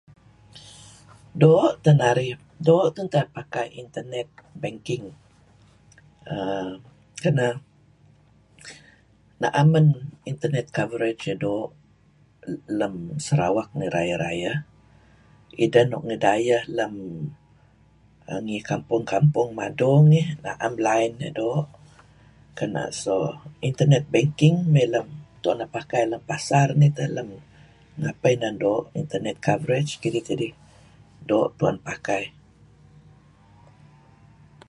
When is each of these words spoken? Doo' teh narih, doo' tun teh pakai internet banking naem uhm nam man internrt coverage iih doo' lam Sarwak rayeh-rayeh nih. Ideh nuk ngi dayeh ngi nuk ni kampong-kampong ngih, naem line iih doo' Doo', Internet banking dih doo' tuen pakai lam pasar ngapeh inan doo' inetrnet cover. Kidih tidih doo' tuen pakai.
Doo' 1.41 1.73
teh 1.83 1.95
narih, 2.01 2.35
doo' 2.67 2.89
tun 2.95 3.07
teh 3.13 3.25
pakai 3.35 3.67
internet 3.83 4.27
banking 4.61 5.05
naem 7.37 7.53
uhm 7.53 7.57
nam 9.55 9.65
man 9.73 9.85
internrt 10.29 10.67
coverage 10.77 11.23
iih 11.27 11.39
doo' 11.43 11.69
lam 12.79 12.93
Sarwak 13.25 13.69
rayeh-rayeh 13.95 14.57
nih. 14.57 15.59
Ideh 15.63 15.85
nuk 15.91 16.03
ngi 16.07 16.17
dayeh 16.25 16.61
ngi 16.73 16.85
nuk 16.89 18.41
ni 18.45 18.55
kampong-kampong 18.69 19.51
ngih, 20.11 20.27
naem 20.45 20.73
line 20.85 21.15
iih 21.25 21.35
doo' 21.41 21.65
Doo', 23.05 23.39
Internet 23.69 24.03
banking 24.13 24.55
dih 24.75 24.87
doo' 24.93 25.09
tuen 25.43 25.59
pakai 25.75 26.03
lam 26.11 26.21
pasar 26.29 26.67
ngapeh 28.01 28.31
inan 28.35 28.55
doo' 28.63 28.83
inetrnet 28.97 29.37
cover. 29.45 29.73
Kidih 30.01 30.23
tidih 30.27 30.53
doo' 31.29 31.49
tuen 31.57 31.75
pakai. 31.87 32.23